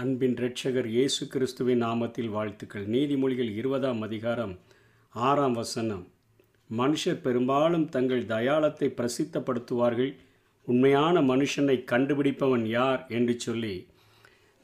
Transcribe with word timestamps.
அன்பின் 0.00 0.34
இரட்சகர் 0.34 0.86
இயேசு 0.86 1.22
கிறிஸ்துவின் 1.26 1.82
நாமத்தில் 1.82 2.28
வாழ்த்துக்கள். 2.28 2.84
நீதிமொழிகள் 2.86 3.50
இருபதாம் 3.54 4.00
அதிகாரம் 4.00 4.52
ஆறாம் 5.14 5.52
வசனம். 5.52 6.04
மனுஷர் 6.70 7.18
பெரும்பாலும் 7.20 7.88
தங்கள் 7.88 8.22
தயாளத்தை 8.26 8.88
பிரசித்தப்படுத்துவார்கள். 8.98 10.12
உண்மையான 10.66 11.22
மனுஷனை 11.22 11.76
கண்டுபிடிப்பவன் 11.92 12.64
யார் 12.66 13.02
என்று 13.08 13.34
சொல்லி 13.38 13.74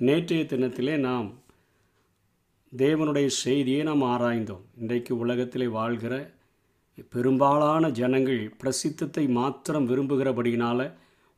நேற்றைய 0.01 0.45
தினத்திலே 0.45 0.95
நாம் 0.99 1.29
தேவனுடைய 2.73 3.27
செய்தியை 3.27 3.83
நாம் 3.83 4.05
ஆராய்ந்தோம். 4.15 4.65
இன்றைக்கு 4.81 5.19
உலகத்திலே 5.19 5.69
வாழ்கிற 5.79 6.15
பெரும்பாலான 7.15 7.91
ஜனங்கள் 7.91 8.43
பிரசித்தத்தை 8.63 9.27
மாத்திரம் 9.41 9.89
விரும்புகிறபடியினால் 9.89 10.87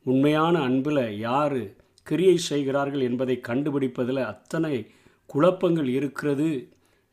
உண்மையான 0.05 0.55
அன்பில் 0.59 1.03
யார் 1.17 1.59
கிரியை 2.03 2.37
செய்கிறார்கள் 2.37 3.01
என்பதை 3.01 3.35
கண்டுபிடிப்பதில் 3.39 4.21
அத்தனை 4.23 4.75
குழப்பங்கள் 5.25 5.87
இருக்கிறது 5.87 6.49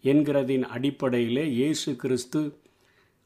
என்கிறதின் 0.04 0.62
அடிப்படையிலே 0.62 1.44
இயேசு 1.50 1.96
கிறிஸ்து 1.96 2.58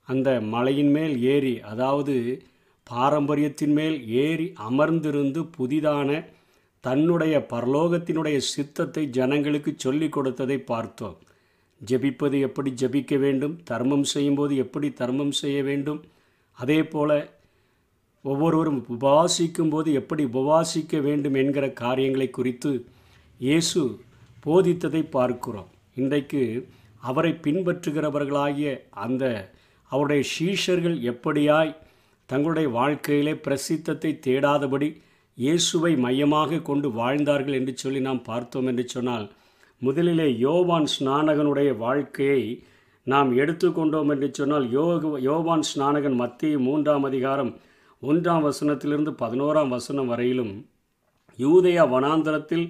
அந்த 0.08 0.40
மலையின் 0.40 0.90
மேல் 0.90 1.22
ஏறி 1.22 1.60
அதாவது 1.60 2.42
பாரம்பரியத்தின் 2.86 3.72
மேல் 3.72 4.08
ஏறி 4.08 4.52
அமர்ந்திருந்து 4.68 5.40
புதிதான 5.58 6.10
தன்னுடைய 6.80 7.46
பரலோகத்தினுடைய 7.50 8.36
சித்தத்தை 8.36 9.02
ஜனங்களுக்கு 9.06 9.74
சொல்லிக் 9.76 10.12
கொடுத்ததை 10.12 10.58
பார்த்தோம். 10.58 11.16
ஜெபிப்பது 11.80 12.40
எப்படி 12.40 12.70
ஜெபிக்க 12.70 13.18
வேண்டும்? 13.18 13.60
தர்மம் 13.64 14.04
செய்யும்போது 14.04 14.56
எப்படி 14.56 14.92
தர்மம் 14.92 15.30
செய்ய 15.30 15.62
வேண்டும்? 15.62 16.00
அதே 16.58 16.82
போல 16.84 17.10
ஒவ்வொருவரும் 18.24 18.80
உபவாசிக்கும் 18.88 19.68
போது 19.68 19.92
எப்படி 19.92 20.24
உபவாசிக்க 20.24 21.00
வேண்டும் 21.00 21.34
என்கிற 21.34 21.70
காரியங்களை 21.72 22.30
குறித்து 22.30 22.86
இயேசு 23.38 23.80
போதித்ததை 24.46 25.02
பார்க்கிறோம். 25.10 25.70
இன்றைக்கு 25.94 26.42
அவரை 27.02 27.32
பின்பற்றுகிறவர்களாகிய 27.44 28.80
அந்த 28.90 29.24
அவருடைய 29.90 30.22
சீஷர்கள் 30.38 30.98
எப்படியாய் 31.02 31.78
தங்களுடைய 32.28 32.68
வாழ்க்கையிலே 32.68 33.32
பிரசித்தத்தை 33.32 34.10
தேடாதபடி 34.26 34.88
இயேசுவை 35.38 35.96
மையமாக 35.96 36.60
கொண்டு 36.60 36.88
வாழ்ந்தார்கள் 36.92 37.54
என்று 37.54 37.74
சொல்லி 37.76 38.00
நாம் 38.00 38.22
பார்த்தோம் 38.22 38.66
என்று 38.66 38.88
சொன்னால் 38.88 39.26
முதலிலே 39.82 40.38
யோவான் 40.38 40.88
ஸ்நானகனுடைய 40.98 41.76
வாழ்க்கையை 41.76 42.42
நாம் 43.06 43.36
எடுத்துக்கொண்டோம் 43.36 44.10
என்று 44.10 44.28
சொன்னால் 44.32 44.66
யோக 44.70 45.20
யோவான் 45.20 45.64
ஸ்நானகன் 45.74 46.16
மத்திய 46.16 46.58
மூன்றாம் 46.58 47.04
அதிகாரம் 47.04 47.52
ஒன்றாம் 48.02 48.44
வசனத்திலிருந்து 48.44 49.10
பதினோராம் 49.10 49.68
வசனம் 49.68 50.06
வரையிலும் 50.06 50.68
யூதயா 51.38 51.88
வனாந்தரத்தில் 51.88 52.66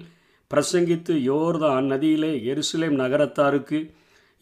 பிரசங்கித்து 0.51 1.13
யோர்தான் 1.21 1.85
நதியிலே 1.85 2.31
எருசலேம் 2.43 2.95
நகரத்தாருக்கு 2.95 3.79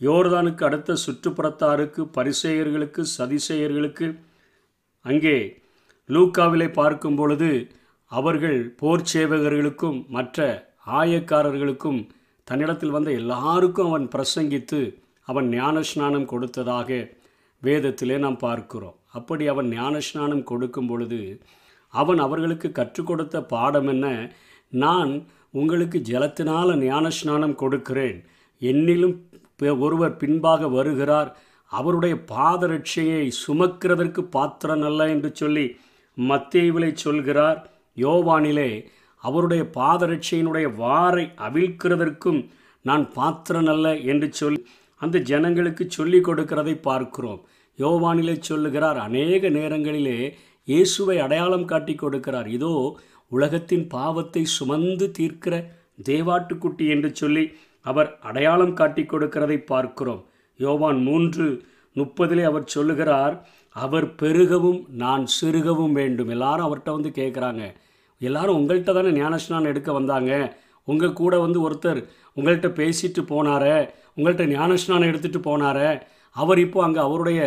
யோர்தானுக்கு 0.02 0.64
அடுத்த 0.64 0.96
சுற்றுப்புறத்தாருக்கு 1.06 2.02
பரிசேயர்களுக்கு 2.18 3.04
சதிசேயர்களுக்கு 3.18 4.08
அங்கே 5.02 5.38
லூக்காவிலே 6.10 6.74
பார்க்கும் 6.74 7.16
பொழுது 7.16 7.72
அவர்கள் 8.12 8.60
போர் 8.78 9.10
சேவகர்களுக்கும் 9.14 10.08
மற்ற 10.08 10.40
ஆயக்காரர்களுக்கும் 10.88 12.10
தன்னிடத்தில் 12.44 12.90
வந்த 12.90 13.12
எல்லாருக்கும் 13.12 13.86
அவன் 13.86 14.08
பிரசங்கித்து 14.08 15.00
அவன் 15.22 15.50
ஞானஸ்நானம் 15.50 16.26
கொடுத்ததாக 16.26 16.90
வேதத்திலே 17.64 18.18
நாம் 18.18 18.38
பார்க்கிறோம். 18.38 18.99
அப்படி 19.18 19.48
அவன் 19.48 19.70
ஞானஸ்நானம் 19.80 20.44
கொடுக்கும் 20.44 20.88
பொழுது 20.88 21.22
அவன் 21.94 22.20
அவர்களுக்கு 22.26 22.70
கற்றுக் 22.72 23.10
கொடுத்த 23.10 23.38
பாடம் 23.54 23.88
என்ன? 23.88 24.08
நான் 24.84 25.12
உங்களுக்கு 25.62 25.98
ஜலத்தினால் 26.10 26.72
ஞானஸ்நானம் 26.88 27.56
கொடுக்கிறேன். 27.62 28.18
என்னிலும் 28.62 29.16
ஒருவர் 29.86 30.20
பின்பாக 30.22 30.68
வருகிறார். 30.68 31.30
அவருடைய 31.72 32.16
பாதரட்சையை 32.34 33.24
சுமக்கிறதற்கு 33.42 34.22
பாத்திரம் 34.36 34.86
அல்ல 34.90 35.10
என்று 35.10 35.30
சொல்லி 35.42 35.66
மத்தியவிலை 36.18 36.92
சொல்கிறார். 37.06 37.60
யோவானிலே 38.06 38.72
அவருடைய 39.24 39.64
பாதரட்சையினுடைய 39.80 40.68
வாரை 40.84 41.26
அவிழ்க்கிறதற்கும் 41.48 42.42
நான் 42.86 43.06
பாத்திரன் 43.14 43.70
அல்ல 43.74 43.88
என்று 44.12 44.28
சொல்லி 44.40 44.62
அந்த 45.02 45.18
ஜனங்களுக்கு 45.30 45.84
சொல்லிக் 45.98 46.28
கொடுக்கிறதை 46.28 46.76
பார்க்கிறோம். 46.90 47.42
யோவானிலே 47.84 48.36
சொல்லுகிறார் 48.50 49.00
அநேக 49.08 49.50
நேரங்களிலே 49.58 50.20
இயேசுவை 50.68 51.18
அடையாளம் 51.26 51.70
காட்டி 51.72 51.94
கொடுக்கிறார். 51.96 52.48
இதோ 52.58 52.74
உலகத்தின் 53.32 53.86
பாவத்தை 53.96 54.44
சுமந்து 54.58 55.08
தீர்க்கிற 55.18 55.56
தேவாட்டுக்குட்டி 56.10 56.86
என்று 56.96 57.10
சொல்லி 57.22 57.44
அவர் 57.86 58.10
அடையாளம் 58.30 58.78
காட்டி 58.80 59.04
கொடுக்கிறதை 59.04 59.58
பார்க்கிறோம். 59.72 60.22
யோவான் 60.60 61.00
மூன்று 61.08 61.46
முப்பதிலே 61.96 62.44
அவர் 62.52 62.66
சொல்லுகிறார் 62.76 63.36
அவர் 63.76 64.08
பெருகவும் 64.22 64.80
நான் 65.04 65.24
சிறுகவும் 65.38 65.96
வேண்டும். 66.00 66.32
எல்லாரும் 66.36 66.68
அவர்கிட்ட 66.68 66.92
வந்து 66.98 67.12
கேட்குறாங்க 67.20 67.64
எல்லாரும் 68.22 68.58
உங்கள்கிட்ட 68.60 68.94
தானே 68.96 69.12
ஞானஸ்நானம் 69.20 69.72
எடுக்க 69.72 69.90
வந்தாங்க? 69.98 70.32
உங்கள் 70.88 71.20
கூட 71.22 71.34
வந்து 71.46 71.60
ஒருத்தர் 71.68 72.00
உங்கள்கிட்ட 72.38 72.70
பேசிட்டு 72.80 73.22
போனார 73.32 73.66
உங்கள்கிட்ட 74.18 74.46
ஞானஸ்நானம் 74.56 75.10
எடுத்துகிட்டு 75.12 75.42
போனார 75.50 75.80
அவர் 76.36 76.60
இப்போ 76.60 76.80
அங்கே 76.84 77.00
அவருடைய 77.00 77.42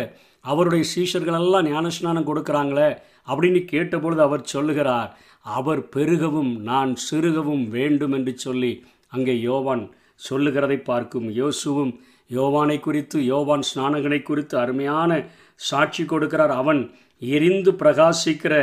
அவருடைய 0.45 0.83
சீஷர்களெல்லாம் 0.93 1.67
ஞானஸ்நானம் 1.71 2.27
கொடுக்குறாங்களே 2.29 2.89
அப்படின்னு 3.27 3.59
கேட்டபொழுது 3.65 4.21
அவர் 4.21 4.41
சொல்லுகிறார் 4.45 5.11
அவர் 5.49 5.81
பெருகவும் 5.95 6.51
நான் 6.61 6.91
சிறுகவும் 7.09 7.65
வேண்டும் 7.69 8.13
என்று 8.13 8.33
சொல்லி 8.37 8.73
அங்கே 9.09 9.41
யோவான் 9.41 9.83
சொல்லுகிறதை 10.15 10.77
பார்க்கும் 10.81 11.27
யோசுவும் 11.35 11.93
யோவானை 12.29 12.79
குறித்து 12.79 13.17
யோவான் 13.25 13.65
ஸ்நானகனை 13.69 14.19
குறித்து 14.21 14.55
அருமையான 14.57 15.11
சாட்சி 15.59 16.03
கொடுக்கிறார். 16.03 16.53
அவன் 16.61 16.81
எரிந்து 17.21 17.71
பிரகாசிக்கிற 17.71 18.53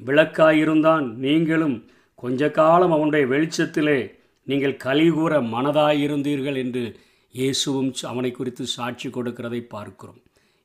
விளக்காயிருந்தான். 0.00 1.06
நீங்களும் 1.16 1.76
கொஞ்ச 2.14 2.50
காலம் 2.50 2.92
அவனுடைய 2.92 3.24
வெளிச்சத்திலே 3.26 3.98
நீங்கள் 4.46 4.80
கலிகூற 4.84 5.32
மனதாயிருந்தீர்கள் 5.54 6.56
என்று 6.56 6.84
இயேசுவும் 7.36 7.90
அவனை 8.10 8.30
குறித்து 8.32 8.64
சாட்சி 8.66 9.08
கொடுக்கிறதை 9.08 9.60
பார்க்கிறோம். 9.74 10.20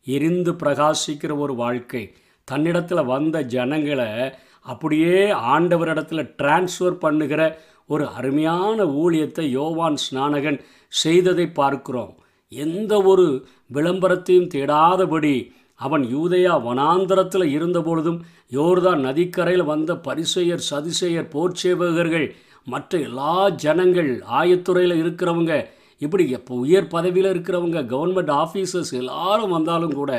எரிந்து 0.08 0.52
பிரகாசிக்கிற 0.62 1.32
ஒரு 1.38 1.54
வாழ்க்கை. 1.56 2.04
தன்னிடத்தில் 2.48 3.10
வந்த 3.14 3.38
ஜனங்களை 3.56 4.10
அப்படியே 4.66 5.18
ஆண்டவரிடத்தில் 5.54 6.30
டிரான்ஸ்ஃபர் 6.40 6.98
பண்ணுகிற 7.04 7.42
ஒரு 7.86 8.06
அருமையான 8.18 8.86
ஊழியத்தை 9.02 9.46
யோவான் 9.60 9.98
ஸ்நானகன் 10.06 10.60
செய்ததை 10.94 11.46
பார்க்கிறோம். 11.52 12.14
எந்த 12.52 12.94
ஒரு 13.12 13.26
விளம்பரத்தையும் 13.74 14.52
தேடாதபடி 14.56 15.36
அவன் 15.80 16.04
யூதயா 16.16 16.54
வனாந்தரத்தில் 16.68 17.46
இருந்தபொழுதும் 17.58 18.20
யோர்தான் 18.52 19.02
நதிக்கரையில் 19.08 19.70
வந்த 19.74 19.92
பரிசெயர் 20.08 20.68
சதிசெயர் 20.70 21.32
போர்ச்சேவகர்கள் 21.34 22.28
மற்ற 22.68 23.00
எல்லா 23.00 23.36
ஜனங்கள் 23.64 24.12
ஆயத்துறையில் 24.40 25.00
இருக்கிறவங்க 25.02 25.54
இப்படி 26.02 26.30
எப்போ 26.30 26.54
உயர் 26.56 26.88
பதவியில் 26.88 27.32
இருக்கிறவங்க 27.34 27.80
கவர்மெண்ட் 27.86 28.34
ஆஃபீஸர்ஸ் 28.44 28.94
எல்லாரும் 28.94 29.50
வந்தாலும் 29.50 29.94
கூட 29.94 30.14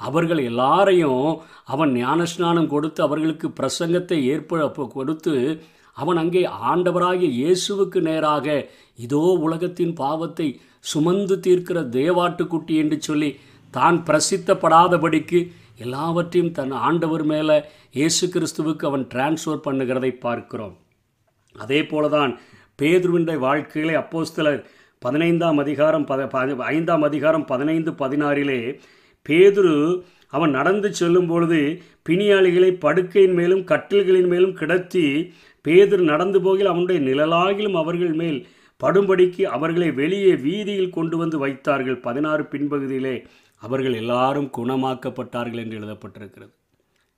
அவர்கள் 0.00 0.38
எல்லாரையும் 0.38 1.24
அவன் 1.64 1.90
ஞானஸ்நானம் 1.92 2.66
கொடுத்து 2.66 3.02
அவர்களுக்கு 3.02 3.48
பிரசங்கத்தை 3.60 4.18
ஏற்ப 4.24 4.86
கொடுத்து 4.86 5.34
அவன் 5.96 6.16
அங்கே 6.16 6.42
ஆண்டவராகிய 6.70 7.30
இயேசுவுக்கு 7.40 8.00
நேராக 8.00 8.46
இதோ 8.98 9.22
உலகத்தின் 9.38 9.94
பாவத்தை 9.94 10.46
சுமந்து 10.80 11.36
தீர்க்கிற 11.40 11.78
தேவாட்டுக்குட்டி 11.88 12.74
என்று 12.76 13.02
சொல்லி 13.02 13.30
தான் 13.74 13.98
பிரசித்தப்படாதபடிக்கு 14.06 15.40
எல்லாவற்றையும் 15.78 16.52
தன் 16.52 16.72
ஆண்டவர் 16.86 17.24
மேலே 17.24 17.56
இயேசு 17.92 18.24
கிறிஸ்துவுக்கு 18.26 18.84
அவன் 18.86 19.04
டிரான்ஸ்ஃபர் 19.14 19.64
பண்ணுகிறதை 19.66 20.10
பார்க்கிறோம். 20.10 20.74
அதே 21.54 21.80
போலதான் 21.82 22.32
பேதுருவினுடைய 22.78 23.38
வாழ்க்கையிலே 23.38 23.94
அப்போஸ்தலர் 23.94 24.60
பதினைந்தாம் 25.04 25.58
அதிகாரம் 25.58 26.06
பத 26.06 26.28
ப- 26.28 26.64
ஐந்தாம் 26.64 27.02
அதிகாரம் 27.02 27.44
பதினைந்து 27.44 27.90
பதினாறிலே 27.92 28.58
பேதுரு 29.28 30.02
அவன் 30.28 30.50
நடந்து 30.50 30.94
செல்லும் 30.94 31.26
பொழுது 31.26 31.60
பிணியாளிகளை 32.08 32.70
படுக்கையின் 32.80 33.32
மேலும் 33.32 33.60
கட்டில்களின் 33.60 34.26
மேலும் 34.26 34.52
கிடத்தி 34.52 35.32
பேதுரு 35.68 35.98
நடந்து 35.98 36.40
போகில் 36.40 36.66
அவனுடைய 36.66 37.00
நிழலாகிலும் 37.00 37.72
அவர்கள் 37.72 38.12
மேல் 38.12 38.46
படும்படிக்கு 38.80 39.42
அவர்களை 39.42 39.90
வெளியே 39.92 40.36
வீதியில் 40.36 40.90
கொண்டு 40.90 41.16
வந்து 41.16 41.38
வைத்தார்கள். 41.38 41.96
பதினாறு 41.96 42.42
பின்பகுதியிலே 42.42 43.16
அவர்கள் 43.58 43.92
எல்லாரும் 43.94 44.50
குணமாக்கப்பட்டார்கள் 44.56 45.56
என்று 45.56 45.78
எழுதப்பட்டிருக்கிறது. 45.78 46.52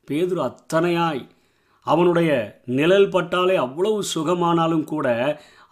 பேதுரு 0.08 0.40
அத்தனையாய் 0.42 1.22
அவனுடைய 1.86 2.32
நிழல் 2.64 3.08
பட்டாலே 3.08 3.56
அவ்வளவு 3.56 4.02
சுகமானாலும் 4.14 4.84
கூட 4.84 5.06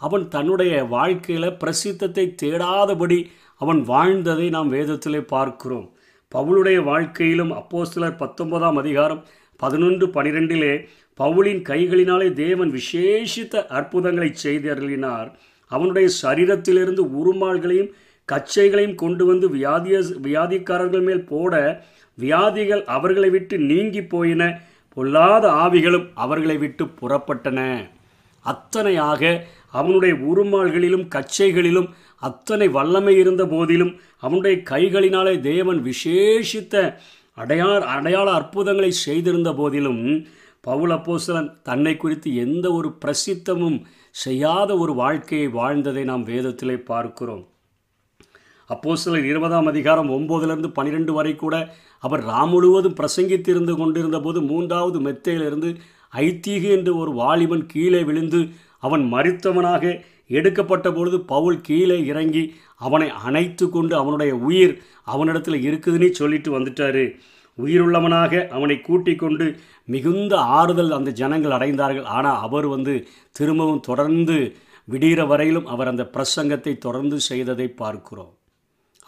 அவன் 0.07 0.25
தன்னுடைய 0.35 0.75
வாழ்க்கையில் 0.95 1.57
பிரசித்தத்தை 1.63 2.25
தேடாதபடி 2.43 3.19
அவன் 3.61 3.81
வாழ்ந்ததை 3.93 4.47
நாம் 4.57 4.73
வேதத்திலே 4.73 5.21
பார்க்கிறோம். 5.35 5.89
பவுளுடைய 6.33 6.79
வாழ்க்கையிலும் 6.91 7.53
அப்போஸ்தலர் 7.61 8.21
பத்தொன்பதாம் 8.23 8.79
அதிகாரம் 8.83 9.23
பதினொன்று 9.61 10.07
பனிரெண்டிலே 10.17 10.75
பவுலின் 11.21 11.63
கைகளினாலே 11.71 12.29
தேவன் 12.43 12.71
விசேஷித்த 12.79 13.65
அற்புதங்களை 13.79 14.31
செய்தருளினார். 14.45 15.29
அவனுடைய 15.71 16.09
சரீரத்திலிருந்து 16.23 17.03
உருமாள்களையும் 17.21 17.91
கச்சைகளையும் 18.29 18.99
கொண்டு 19.03 19.25
வந்து 19.31 19.47
வியாதிய 19.57 19.97
வியாதிக்காரர்கள் 20.27 21.07
மேல் 21.09 21.25
போட 21.25 21.55
வியாதிகள் 22.19 22.83
அவர்களை 22.97 23.31
விட்டு 23.31 23.57
நீங்கி 23.71 24.03
போயின. 24.15 24.43
பொல்லாத 24.97 25.45
ஆவிகளும் 25.65 26.07
அவர்களை 26.25 26.57
விட்டு 26.59 26.85
புறப்பட்டன. 27.01 27.61
அத்தனையாக 28.45 29.23
அவனுடைய 29.71 30.15
உருமாள்களிலும் 30.15 31.07
கச்சைகளிலும் 31.15 31.89
அத்தனை 32.23 32.69
வல்லமை 32.69 33.17
இருந்த 33.17 33.47
போதிலும் 33.47 33.93
அவனுடைய 34.19 34.63
கைகளினாலே 34.71 35.41
தேவன் 35.41 35.81
விசேஷித்த 35.83 36.97
அடையாள 37.35 37.85
அடையாள 37.87 38.31
அற்புதங்களை 38.31 38.91
செய்திருந்த 38.91 39.53
போதிலும் 39.53 40.03
பவுல் 40.61 40.91
அப்போசலன் 40.91 41.51
தன்னை 41.63 41.97
குறித்து 41.97 42.35
எந்த 42.37 42.67
ஒரு 42.73 42.89
பிரசித்தமும் 43.05 43.79
செய்யாத 44.11 44.79
ஒரு 44.79 44.95
வாழ்க்கையை 44.95 45.49
வாழ்ந்ததை 45.49 46.05
நாம் 46.05 46.27
வேதத்திலே 46.27 46.77
பார்க்கிறோம். 46.85 47.45
அப்போஸ்தலர் 48.71 49.25
இருபதாம் 49.25 49.67
அதிகாரம் 49.67 50.11
ஒம்போதுலேருந்து 50.11 50.71
பன்னிரெண்டு 50.73 51.13
வரை 51.13 51.37
கூட 51.37 51.55
அவர் 51.99 52.23
ராம் 52.27 52.49
முழுவதும் 52.49 52.97
பிரசங்கித்திருந்து 53.01 53.77
கொண்டிருந்த 53.77 54.21
போது 54.21 54.41
மூன்றாவது 54.41 54.99
மெத்தையிலிருந்து 55.01 55.71
ஐத்தீகு 56.13 56.69
என்று 56.71 56.97
ஒரு 56.97 57.13
வாலிபன் 57.13 57.67
கீழே 57.67 58.03
விழுந்து 58.03 58.41
அவன் 58.83 59.05
மறித்தவனாக 59.15 59.85
எடுக்கப்பட்ட 60.39 60.89
பொழுது 60.97 61.19
பவுல் 61.33 61.59
கீழே 61.61 61.99
இறங்கி 62.11 62.43
அவனை 62.87 63.09
அணைத்து 63.27 63.65
கொண்டு 63.69 63.95
அவனுடைய 63.97 64.33
உயிர் 64.49 64.75
அவனிடத்தில் 65.05 65.65
இருக்குதுன்னு 65.69 66.09
சொல்லிட்டு 66.21 66.51
வந்துட்டாரு. 66.57 67.05
உயிருள்ளவனாக 67.59 68.43
அவனை 68.57 68.77
கூட்டிக் 68.81 69.23
கொண்டு 69.23 69.47
மிகுந்த 69.89 70.35
ஆறுதல் 70.59 70.93
அந்த 70.99 71.11
ஜனங்கள் 71.21 71.57
அடைந்தார்கள். 71.57 72.07
ஆனால் 72.17 72.43
அவர் 72.47 72.67
வந்து 72.67 72.95
திரும்பவும் 73.37 73.87
தொடர்ந்து 73.89 74.37
விடிகிற 74.93 75.23
வரையிலும் 75.27 75.67
அவர் 75.73 75.91
அந்த 75.93 76.05
பிரசங்கத்தை 76.15 76.73
தொடர்ந்து 76.79 77.17
செய்ததை 77.31 77.67
பார்க்கிறோம். 77.81 78.33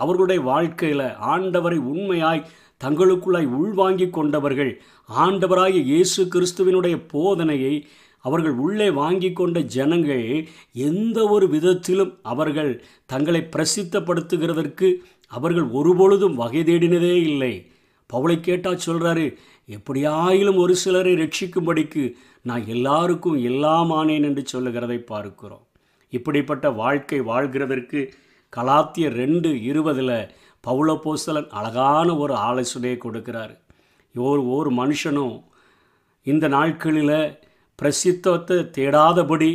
அவர்களுடைய 0.01 0.41
வாழ்க்கையில் 0.51 1.07
ஆண்டவரை 1.35 1.79
உண்மையாய் 1.93 2.47
தங்களுக்குள்ளாய் 2.81 3.49
உள்வாங்கி 3.59 4.07
கொண்டவர்கள் 4.11 4.71
ஆண்டவராகிய 5.09 5.83
இயேசு 5.93 6.23
கிறிஸ்துவினுடைய 6.35 6.97
போதனையை 7.13 7.75
அவர்கள் 8.25 8.57
உள்ளே 8.65 8.89
வாங்கி 8.91 9.31
கொண்ட 9.33 9.61
ஜனங்கள் 9.77 10.27
எந்த 10.89 11.19
ஒரு 11.29 11.47
விதத்திலும் 11.49 12.13
அவர்கள் 12.33 12.73
தங்களை 13.07 13.41
பிரசித்தப்படுத்துகிறதற்கு 13.55 14.89
அவர்கள் 15.33 15.69
ஒருபொழுதும் 15.79 16.35
வகை 16.35 16.63
தேடினதே 16.63 17.15
இல்லை. 17.31 17.55
பவுளை 18.13 18.37
கேட்டால் 18.41 18.85
சொல்கிறாரு 18.87 19.27
எப்படியாயிலும் 19.69 20.59
ஒரு 20.65 20.75
சிலரை 20.75 21.13
ரட்சிக்கும்படிக்கு 21.15 22.05
நான் 22.43 22.65
எல்லாருக்கும் 22.67 23.39
எல்லாமானேன் 23.45 24.27
என்று 24.29 24.43
சொல்லுகிறதை 24.47 24.99
பார்க்கிறோம். 25.13 25.65
இப்படிப்பட்ட 26.13 26.67
வாழ்க்கை 26.83 27.21
வாழ்கிறதற்கு 27.21 28.01
கலாத்திய 28.53 29.07
ரெண்டு 29.21 29.51
இருபதில் 29.63 30.17
பவுளப்போஸ்தலன் 30.65 31.49
அழகான 31.59 32.09
ஒரு 32.17 32.35
ஆலோசனையை 32.49 32.99
கொடுக்கிறார். 32.99 33.55
ஒரு 34.15 34.43
ஒரு 34.57 34.71
மனுஷனும் 34.73 35.37
இந்த 36.27 36.47
நாட்களில் 36.49 37.17
பிரசித்தத்தை 37.83 38.59
தேடாதபடி 38.79 39.53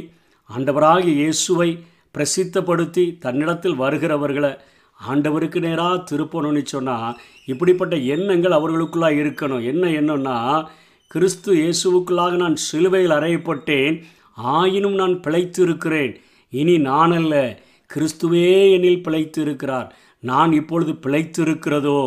ஆண்டவராகிய 0.49 1.13
இயேசுவை 1.15 1.69
பிரசித்தப்படுத்தி 2.15 3.17
தன்னிடத்தில் 3.19 3.75
வருகிறவர்களை 3.75 4.51
ஆண்டவருக்கு 4.99 5.59
நேராக 5.59 6.03
திருப்பணும்னு 6.09 6.63
சொன்னால் 6.65 7.17
இப்படிப்பட்ட 7.45 7.95
எண்ணங்கள் 7.95 8.51
அவர்களுக்குள்ளாக 8.51 9.19
இருக்கணும். 9.21 9.63
என்ன 9.63 9.87
எண்ணம்னா 9.87 10.37
கிறிஸ்து 11.07 11.51
இயேசுவுக்குள்ளாக 11.55 12.35
நான் 12.35 12.55
சிலுவையில் 12.55 13.11
அறையப்பட்டேன் 13.11 13.97
ஆயினும் 14.37 14.93
நான் 14.93 15.21
பிழைத்து 15.21 15.63
இருக்கிறேன் 15.63 16.13
இனி 16.49 16.77
நான் 16.77 17.11
அல்ல 17.11 17.35
கிறிஸ்துவே 17.89 18.47
என்னில் 18.75 19.01
பிழைத்து 19.01 19.41
இருக்கிறார் 19.41 19.95
நான் 20.19 20.51
இப்பொழுது 20.51 20.95
பிழைத்து 20.95 21.41
இருக்கிறதோ 21.41 22.01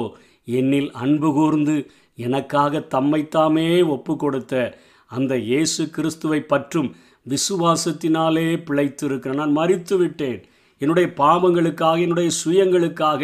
என்னில் 0.45 0.91
அன்பு 0.91 1.33
கூர்ந்து 1.33 1.77
எனக்காக 2.15 2.79
தம்மைத்தாமே 2.95 3.87
ஒப்பு 3.87 4.17
கொடுத்த 4.17 4.55
அந்த 5.11 5.37
இயேசு 5.37 5.91
கிறிஸ்துவை 5.91 6.41
பற்றும் 6.43 6.91
விசுவாசத்தினாலே 7.27 8.63
பிழைத்து 8.65 9.07
இருக்கிறேன் 9.07 9.37
நான் 9.37 9.57
மறித்து 9.57 9.97
விட்டேன் 9.97 10.41
என்னுடைய 10.81 11.13
பாவங்களுக்காக 11.17 12.01
என்னுடைய 12.01 12.31
சுயங்களுக்காக 12.45 13.23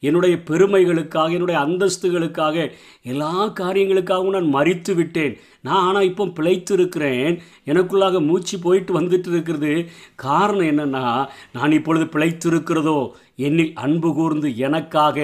என்னுடைய 0.00 0.36
பெருமைகளுக்காக 0.50 1.30
என்னுடைய 1.30 1.58
அந்தஸ்துகளுக்காக 1.66 2.56
எல்லா 3.02 3.52
காரியங்களுக்காகவும் 3.60 4.36
நான் 4.36 4.54
மறித்து 4.54 4.94
விட்டேன் 4.94 5.34
நான் 5.60 5.84
ஆனால் 5.84 6.04
இப்போ 6.04 6.24
பிழைத்து 6.26 6.72
இருக்கிறேன் 6.74 7.42
எனக்குள்ளாக 7.66 8.20
மூச்சு 8.20 8.58
போயிட்டு 8.58 9.00
வந்துட்டு 9.00 9.28
இருக்கிறது. 9.28 9.72
காரணம் 10.14 10.68
என்னென்னா 10.72 11.04
நான் 11.52 11.72
இப்பொழுது 11.72 12.06
பிழைத்து 12.06 12.48
இருக்கிறதோ 12.50 12.98
என்னில் 13.36 13.72
அன்பு 13.74 14.14
கூர்ந்து 14.14 14.56
எனக்காக 14.56 15.16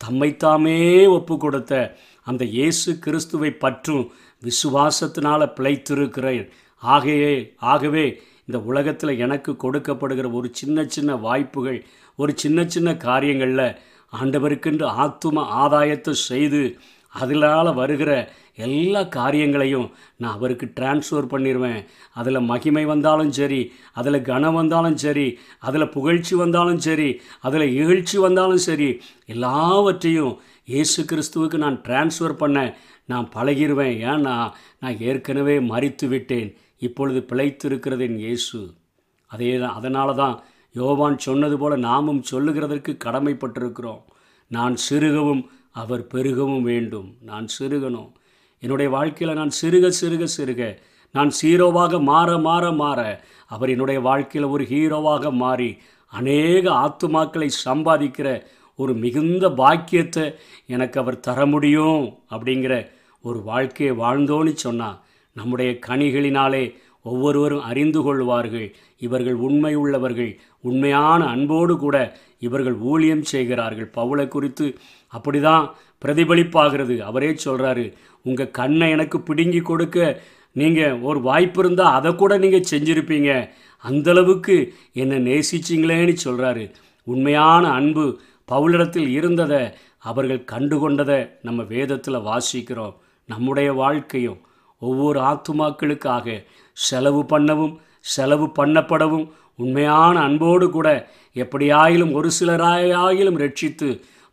தம்மைத்தாமே 0.00 0.76
ஒப்பு 1.08 1.34
கொடுத்த 1.38 1.72
அந்த 2.26 2.44
இயேசு 2.44 2.90
கிறிஸ்துவை 2.98 3.50
பற்றும் 3.50 4.04
விசுவாசத்தினால் 4.42 5.54
பிழைத்திருக்கிறேன். 5.58 6.44
ஆகையே 6.82 7.34
ஆகவே 7.70 8.04
இந்த 8.46 8.58
உலகத்தில் 8.60 9.18
எனக்கு 9.18 9.52
கொடுக்கப்படுகிற 9.52 10.32
ஒரு 10.32 10.48
சின்ன 10.52 10.84
சின்ன 10.86 11.16
வாய்ப்புகள் 11.16 11.78
ஒரு 12.18 12.32
சின்ன 12.36 12.66
சின்ன 12.66 12.96
காரியங்களில் 12.96 13.68
ஆண்டவருக்கென்று 14.12 14.86
ஆத்தும 15.02 15.44
ஆதாயத்தை 15.62 16.12
செய்து 16.28 16.60
அதனால் 17.20 17.78
வருகிற 17.80 18.10
எல்லா 18.66 19.02
காரியங்களையும் 19.16 19.86
நான் 20.22 20.36
அவருக்கு 20.36 20.66
டிரான்ஸ்ஃபர் 20.78 21.30
பண்ணிடுவேன் 21.32 21.80
அதில் 22.20 22.48
மகிமை 22.50 22.84
வந்தாலும் 22.92 23.32
சரி 23.38 23.60
அதில் 24.00 24.26
கனம் 24.30 24.58
வந்தாலும் 24.60 24.98
சரி 25.04 25.28
அதில் 25.68 25.92
புகழ்ச்சி 25.96 26.34
வந்தாலும் 26.42 26.82
சரி 26.86 27.08
அதில் 27.46 27.66
இகழ்ச்சி 27.80 28.18
வந்தாலும் 28.26 28.64
சரி 28.68 28.90
எல்லாவற்றையும் 29.34 30.34
இயேசு 30.72 31.00
கிறிஸ்துவுக்கு 31.10 31.56
நான் 31.64 31.78
டிரான்ஸ்ஃபர் 31.86 32.40
பண்ண 32.42 32.58
நான் 33.12 33.26
பழகிடுவேன் 33.34 33.96
ஏன்னா 34.10 34.36
நான் 34.82 35.00
ஏற்கனவே 35.08 35.56
மறித்து 35.72 36.06
விட்டேன். 36.08 36.48
இப்பொழுது 36.86 37.20
பிழைத்திருக்கிறது 37.30 38.04
என் 38.08 38.20
இயேசு. 38.26 38.58
அதே 39.30 39.52
தான் 39.58 39.76
அதனால 39.78 40.08
தான் 40.22 40.36
யோவான் 40.74 41.18
சொன்னது 41.26 41.56
போல 41.58 41.76
நாமும் 41.88 42.22
சொல்லுகிறதற்கு 42.30 42.92
கடமைப்பட்டிருக்கிறோம். 43.04 44.02
நான் 44.50 44.74
சிறுகவும் 44.86 45.42
அவர் 45.74 46.06
பெருகவும் 46.14 46.62
வேண்டும். 46.62 47.08
நான் 47.20 47.46
சிறுகணும். 47.58 48.12
என்னுடைய 48.60 48.90
வாழ்க்கையில் 48.90 49.36
நான் 49.36 49.52
சிறுக 49.62 49.92
சிறுக 50.00 50.26
சிறுக. 50.36 50.62
நான் 51.14 51.30
சீரோவாக 51.42 52.00
மாற 52.00 52.38
மாற 52.38 52.72
மாற. 52.72 53.00
அவர் 53.48 53.72
என்னுடைய 53.74 54.00
வாழ்க்கையில் 54.00 54.50
ஒரு 54.50 54.64
ஹீரோவாக 54.64 55.32
மாறி 55.32 55.70
அநேக 56.12 56.70
ஆத்துமாக்களை 56.84 57.48
சம்பாதிக்கிற 57.64 58.28
ஒரு 58.76 58.92
மிகுந்த 58.94 59.50
பாக்கியத்தை 59.50 60.24
எனக்கு 60.66 61.00
அவர் 61.00 61.24
தர 61.26 61.46
முடியும் 61.46 62.02
அப்படிங்கிற 62.30 62.74
ஒரு 63.22 63.38
வாழ்க்கையை 63.42 63.94
வாழ்ந்தோன்னு 63.96 64.52
சொன்னால் 64.64 64.98
நம்முடைய 65.34 65.70
கனிகளினாலே 65.86 66.64
ஒவ்வொருவரும் 67.02 67.66
அறிந்து 67.70 68.02
கொள்வார்கள். 68.02 68.68
இவர்கள் 68.98 69.38
உண்மை 69.46 69.74
உள்ளவர்கள். 69.74 70.32
உண்மையான 70.60 71.24
அன்போடு 71.24 71.74
கூட 71.78 71.96
இவர்கள் 72.38 72.76
ஊழியம் 72.90 73.24
செய்கிறார்கள். 73.32 73.90
பவுளை 73.96 74.28
குறித்து 74.28 74.66
அப்படிதான் 75.16 75.64
பிரதிபலிப்பாகிறது. 76.04 76.96
அவரே 76.98 77.30
சொல்கிறாரு 77.44 77.84
உங்கள் 78.22 78.50
கண்ணை 78.50 78.90
எனக்கு 78.90 79.20
பிடுங்கி 79.20 79.60
கொடுக்க 79.60 80.22
நீங்கள் 80.52 81.00
ஒரு 81.00 81.20
வாய்ப்பு 81.20 81.60
இருந்தால் 81.62 81.96
அதை 81.98 82.10
கூட 82.14 82.32
நீங்கள் 82.38 82.68
செஞ்சுருப்பீங்க. 82.70 83.30
அந்தளவுக்கு 83.84 84.56
என்னை 84.92 85.18
நேசிச்சிங்களேன்னு 85.28 86.16
சொல்கிறாரு 86.24 86.64
உண்மையான 87.04 87.64
அன்பு 87.70 88.04
பவுலிடத்தில் 88.52 89.08
இருந்ததை 89.18 89.62
அவர்கள் 89.98 90.48
கண்டுகொண்டதை 90.52 91.18
நம்ம 91.42 91.62
வேதத்தில் 91.62 92.26
வாசிக்கிறோம். 92.30 92.94
நம்முடைய 93.28 93.68
வாழ்க்கையும் 93.72 94.40
ஒவ்வொரு 94.82 95.18
ஆத்துமாக்களுக்காக 95.20 96.44
செலவு 96.76 97.20
பண்ணவும் 97.22 97.74
செலவு 98.14 98.46
பண்ணப்படவும் 98.58 99.26
உண்மையான 99.56 100.14
அன்போடு 100.20 100.66
கூட 100.70 100.88
எப்படியாயிலும் 101.34 102.12
ஒரு 102.12 102.30
சிலராயிலும் 102.40 103.40
ரட்சித்து 103.42 103.88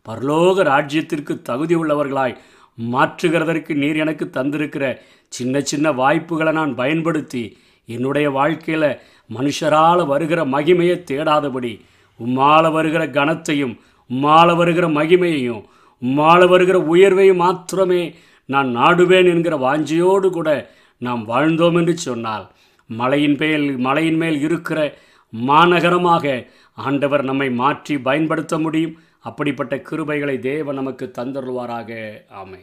பரலோக 0.06 0.62
ராஜ்யத்திற்கு 0.64 1.42
தகுதி 1.42 1.74
உள்ளவர்களாய் 1.74 2.38
மாற்றுகிறதற்கு 2.78 3.72
நீர் 3.74 3.96
எனக்கு 3.96 4.24
தந்திருக்கிற 4.32 4.84
சின்ன 5.32 5.60
சின்ன 5.60 5.92
வாய்ப்புகளை 5.92 6.52
நான் 6.52 6.72
பயன்படுத்தி 6.74 7.42
என்னுடைய 7.88 8.30
வாழ்க்கையில் 8.30 8.88
மனுஷரால் 9.30 10.02
வருகிற 10.06 10.40
மகிமையை 10.44 10.96
தேடாதபடி 11.10 11.72
உம்மால 12.20 12.72
வருகிற 12.72 13.04
கனத்தையும் 13.08 13.74
உம்மால 14.10 14.56
வருகிற 14.56 14.88
மகிமையையும் 14.88 15.62
உம்மால 16.02 16.48
வருகிற 16.48 16.78
உயர்வையும் 16.92 17.42
மாத்திரமே 17.44 18.02
நான் 18.48 18.76
நாடுவேன் 18.76 19.30
என்கிற 19.34 19.56
வாஞ்சியோடு 19.56 20.30
கூட 20.30 20.50
நாம் 21.02 21.22
வாழ்ந்தோம் 21.28 21.78
என்று 21.80 21.96
சொன்னால் 21.98 22.44
மலையின் 22.90 23.38
மேல் 23.38 23.66
மலையின் 23.78 24.16
மேல் 24.16 24.38
இருக்கிற 24.40 24.78
மாநகரமாக 25.32 26.24
ஆண்டவர் 26.78 27.22
நம்மை 27.24 27.48
மாற்றி 27.52 27.94
பயன்படுத்த 27.98 28.54
முடியும். 28.58 28.94
அப்படிப்பட்ட 29.24 29.74
கிருபைகளை 29.88 30.36
தேவன் 30.40 30.74
நமக்கு 30.74 31.06
தந்தருவாராக 31.18 31.90
ஆமை 32.34 32.62